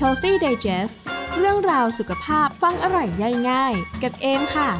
[0.00, 0.94] Healthy Digest
[1.38, 4.70] เรื่องราวสุขภาพฟังอร่อยย่อยง่าย กับเอมค่ะ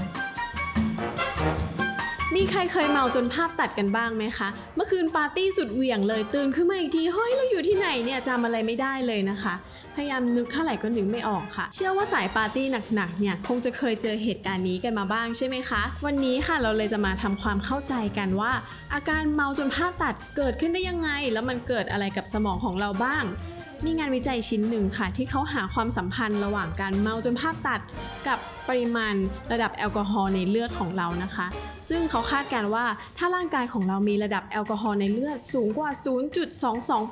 [2.34, 9.54] มีใครเคยเมาจนภาพตัดกันบ้างไหมคะ เมื่อคืนปาร์ตี้สุดเหวี่ยงเลยตื่นขึ้นมาอีกที เฮ้ย เราอยู่ที่ไหนเนี่ยจำอะไรไม่ได้เลยนะคะ
[9.96, 18.52] พยายามนึกเท่าไหร่ก็นึกไม่ออกค่ะ เชื่อว่าสายปาร์ตี้หนักๆเนี่ยคงจะเคยเจอเหตุการณ์นี้กันมาบ้างใช่ไหมคะ วันนี้ค่ะเราเลยจะมาทำความเข้าใจกันว่า
[18.94, 23.24] อาการเมาจนภาพตัดเกิดขึ้นได้ยังไง แล้วมันเกิดอะไรกับสมองของเราบ้าง
[23.84, 27.80] มีงานวิจัยชิ้นหนึ่งค่ะ ที่เขาหาความสัมพันธ์ระหว่างการเมาจนภาพตัด
[28.28, 29.14] กับปริมาณ
[29.52, 31.46] ระดับแอลกอฮอล์ในเลือดของเรานะคะ
[31.88, 32.86] ซึ่งเขาคาดการณ์ว่า
[33.18, 35.90] ถ้าร่างกายของเรามีระดับแอลกอฮอล์ในเลือดสูงกว่า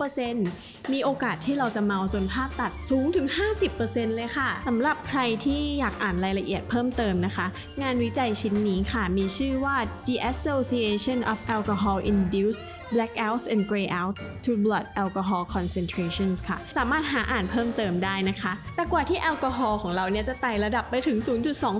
[0.04, 3.26] 0.22%มีโอกาสที่เราจะเมาจนภาพตัดสูงถึง
[3.72, 7.46] 50%เลยค่ะสำหรับใครที่อยากอ่านรายละเอียดเพิ่มเติมนะคะ
[7.82, 12.60] งานวิจัยชิ้นนี้ค่ะ มีชื่อว่า The Association of Alcohol-Induced
[12.94, 21.18] Blackouts and Grayouts to Blood Alcohol Concentrations ค่ะสามารถหาอ่านเพิ่มเติมได้นะคะ แต่กว่าที่แอลกอฮอล์ของเราเนี่ยจะไต่ระดับไปถึง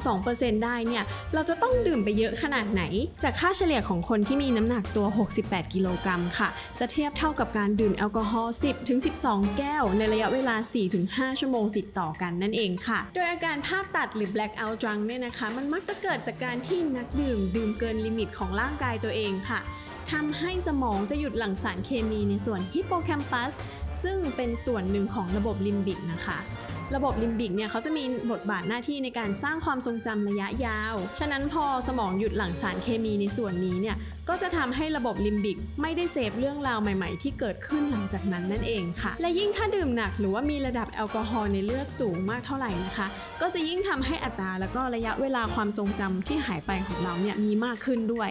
[0.01, 2.83] 0.22%ได้เนี่ย เราจะต้องดื่มไปเยอะขนาดไหน
[3.23, 5.07] จากค่าเฉลี่ยของคนที่มีน้ำหนักตัว
[5.41, 8.55] 68 กิโลกรัมค่ะ จะเทียบเท่ากับการดื่มแอลกอฮอล์
[9.05, 10.57] 10-12 แก้ว ในระยะเวลา
[10.99, 19.61] 4-5 ชั่วโมงติดต่อกันนั่นเองค่ะ โดยอาการภาพตัดหรือ blackout drunk เนี่ยนะคะ มันมักจะเกิดจากการที่นักดื่มดื่มเกิน limit ของร่างกายตัวเองค่ะ
[20.15, 23.53] ทำให้สมองจะหยุดหลั่งสารเคมีในส่วนฮิปโปแคมปัส
[24.05, 26.39] ซึ่งเป็นส่วนหนึ่งของระบบลิมบิกนะคะ
[26.95, 33.97] ระบบลิมบิกเนี่ยเขาจะมีบทบาทหน้าที่ในการสร้างความทรงจำระยะยาว ฉะนั้นพอสมองหยุดหลั่งสารเคมีในส่วนนี้เนี่ย
[34.29, 43.07] ก็จะทำให้ระบบลิมบิกไม่ได้เสพเรื่องราวใหม่ๆ ที่เกิดขึ้นหลังจากนั้นนั่นเองค่ะ และยิ่งถ้าดื่มหนักหรือว่ามีระดับแอลกอฮอล์ในเลือดสูงมากเท่าไหร่นะคะ
[43.41, 48.31] ก็จะยิ่งทำให้อัตราแล้วก็ระยะเวลาความทรงจำที่หายไปของเราเนี่ยมีมากขึ้นด้วย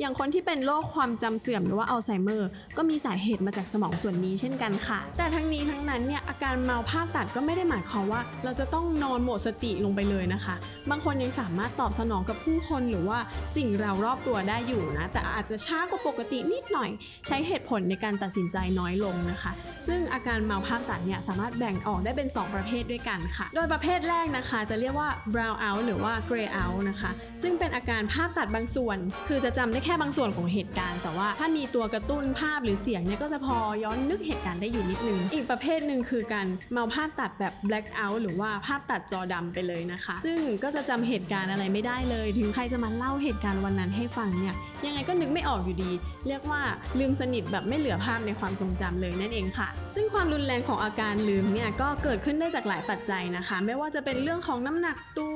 [0.00, 10.54] อย่างคนที่เป็นโรคความจำเสื่อมหรือว่าอัลไซเมอร์ ก็มีสาเหตุมาจากสมองส่วนนี้เช่นกันค่ะแต่ทั้งนี้ทั้งนั้นเนี่ยอาการเมาภาพตัดก็ไม่ได้หมายความว่า เราจะต้องนอนหมดสติลงไปเลยนะคะ
[10.90, 13.18] บางคนยังสามารถตอบสนองกับผู้คนหรือว่า
[13.56, 16.90] สิ่งเรารอบตัวได้อยู่นะ แต่อาจจะช้ากว่าปกตินิดหน่อย
[17.26, 19.52] ใช้เหตุผลในการตัดสินใจน้อยลงนะคะ
[19.86, 27.10] ซึ่งอาการเมาภาพตัดเนี่ยสามารถแบ่งออกได้เป็น 2 ประเภทด้วยกันค่ะ โดยประเภทแรกนะคะ จะเรียกว่า brown out หรือว่า gray out นะคะ
[27.42, 28.98] ซึ่งเป็นอาการภาพตัดบางส่วน
[29.28, 44.54] คือจะจำได้แค่บางส่วนของเหตุการณ์ แต่ว่าถ้ามีตัวกระตุ้นภาพหรือเสียงเนี่ยก็จะพอย้อนนึกเหตุการณ์ได้อยู่นิดนึง อีกประเภทหนึ่งคือการเมาภาพตัดแบบ black out หรือว่าภาพตัดจอดำไปเลยนะคะ ซึ่งก็จะจำเหตุการณ์อะไรไม่ได้เลย ถึงใครจะมาเล่าเหตุการณ์วันนั้นให้ฟังเนี่ย
[44.86, 45.90] ยังไงก็นึกไม่ออกอยู่ดี
[46.28, 46.60] เรียกว่า
[46.98, 55.28] ลืมสนิทแบบไม่เหลือภาพในความทรงจำเลยนั่นเองค่ะ ซึ่งความรุนแรงของอาการลืมเนี่ยก็เกิดขึ้นได้จากหลายปัจจัยนะคะ ไม่ว่าจะเป็นเรื่องของน้ำหนักตั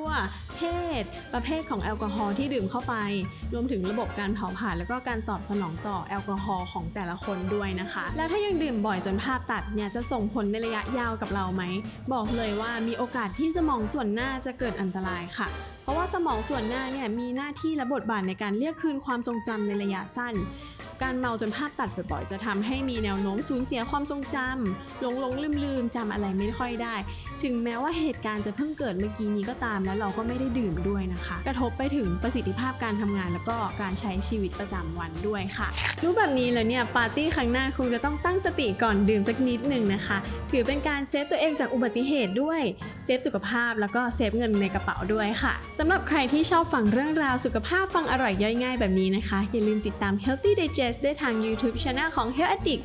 [0.55, 0.61] เพ
[1.01, 2.95] ศ ประเภทของแอลกอฮอล์ที่ดื่มเข้าไป
[3.53, 11.63] รวมถึงระบบการเผาผลาญแล้วก็การตอบสนองต่อแอลกอฮอล์ของแต่ละคนด้วยนะคะ แล้วถ้ายังดื่มบ่อยจนภาพตัดเนี่ยจะส่งผลในระยะยาวกับเราไหม
[12.13, 15.47] บอกเลยว่ามีโอกาสที่สมองส่วนหน้าจะเกิดอันตรายค่ะ
[15.83, 20.33] เพราะว่าสมองส่วนหน้าเนี่ยมีหน้าที่และบทบาทในการเรียกคืนความทรงจำในระยะสั้น
[21.03, 26.95] การเมาจนภาพตัดบ่อยๆ จะทำให้มีแนวโน้มสูญเสียความทรงจำหลงหลงลืมลืมจำอะไรไม่ค่อยได้
[27.43, 35.67] ถึงแม้ว่าเหตุการณ์จะเพิ่งเกิดเมื่อกี้นี้ก็ตามแล้วเราก็ไม่ได้ดื่มด้วยนะคะ กระทบไปถึงประสิทธิภาพการทำงานแล้วก็การใช้ชีวิตประจำวันด้วยค่ะ
[36.01, 40.17] รู้แบบนี้แล้วเนี่ยปาร์ตี้ครั้งหน้าคงจะต้องตั้งสติก่อนดื่มสักนิดหนึ่งนะคะ
[40.51, 42.61] ถือเป็นการ save ตัวเองจากอุบัติเหตุด้วย
[43.05, 52.83] save สุขภาพแล้วก็ save เงินในกระเป๋าด้วยค่ะสำหรับใครที่ชอบฟังเรื่องราวสุขภาพฟังอร่อยย่อยง่ายแบบนี้นะคะอย่าลืมติดตาม Healthy Digest Case ได้ทาง YouTube Channel ของ Health Addict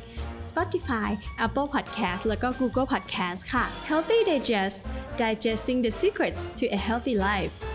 [0.49, 1.09] Spotify
[1.45, 4.77] Apple Podcast แล้วก็ Google Podcast ค่ะ Healthy Digest
[5.21, 7.57] Digesting the Secrets to a Healthy Life